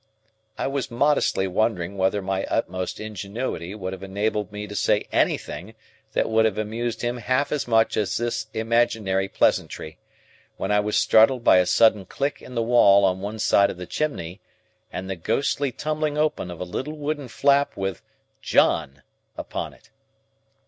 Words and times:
I 0.57 0.65
was 0.65 0.89
modestly 0.89 1.45
wondering 1.45 1.95
whether 1.95 2.23
my 2.23 2.43
utmost 2.45 2.99
ingenuity 2.99 3.75
would 3.75 3.93
have 3.93 4.01
enabled 4.01 4.51
me 4.51 4.65
to 4.65 4.75
say 4.75 5.07
anything 5.11 5.75
that 6.13 6.27
would 6.27 6.43
have 6.45 6.57
amused 6.57 7.03
him 7.03 7.17
half 7.17 7.51
as 7.51 7.67
much 7.67 7.95
as 7.97 8.17
this 8.17 8.47
imaginary 8.51 9.27
pleasantry, 9.27 9.99
when 10.57 10.71
I 10.71 10.79
was 10.79 10.97
startled 10.97 11.43
by 11.43 11.57
a 11.57 11.67
sudden 11.67 12.07
click 12.07 12.41
in 12.41 12.55
the 12.55 12.63
wall 12.63 13.05
on 13.05 13.19
one 13.21 13.37
side 13.37 13.69
of 13.69 13.77
the 13.77 13.85
chimney, 13.85 14.41
and 14.91 15.07
the 15.07 15.15
ghostly 15.15 15.71
tumbling 15.71 16.17
open 16.17 16.49
of 16.49 16.59
a 16.59 16.63
little 16.63 16.97
wooden 16.97 17.27
flap 17.27 17.77
with 17.77 18.01
"JOHN" 18.41 19.03
upon 19.37 19.71
it. 19.75 19.91